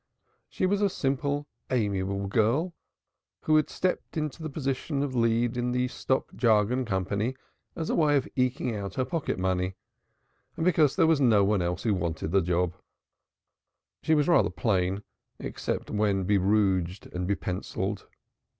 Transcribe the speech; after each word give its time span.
She 0.49 0.65
was 0.65 0.81
a 0.81 0.89
simple, 0.89 1.45
amiable 1.69 2.25
girl, 2.25 2.73
who 3.41 3.55
had 3.57 3.69
stepped 3.69 4.17
into 4.17 4.41
the 4.41 4.49
position 4.49 5.03
of 5.03 5.13
lead 5.15 5.57
in 5.57 5.73
the 5.73 5.89
stock 5.89 6.33
jargon 6.35 6.85
company 6.85 7.35
as 7.75 7.87
a 7.87 7.93
way 7.93 8.17
of 8.17 8.27
eking 8.35 8.75
out 8.75 8.95
her 8.95 9.05
pocket 9.05 9.37
money, 9.37 9.75
and 10.55 10.65
because 10.65 10.95
there 10.95 11.05
was 11.05 11.21
no 11.21 11.43
one 11.43 11.61
else 11.61 11.83
who 11.83 11.93
wanted 11.93 12.31
the 12.31 12.41
post. 12.41 12.73
She 14.01 14.15
was 14.15 14.27
rather 14.27 14.49
plain 14.49 15.03
except 15.37 15.91
when 15.91 16.23
be 16.23 16.39
rouged 16.39 17.05
and 17.13 17.27
be 17.27 17.35
pencilled. 17.35 18.07